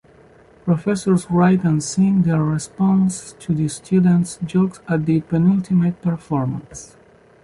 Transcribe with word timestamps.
Professors 0.65 1.29
write 1.29 1.63
and 1.63 1.83
sing 1.83 2.23
their 2.23 2.41
response 2.41 3.33
to 3.33 3.53
the 3.53 3.67
students' 3.67 4.39
jokes 4.43 4.79
at 4.89 5.05
the 5.05 5.21
penultimate 5.21 6.01
performance. 6.01 6.97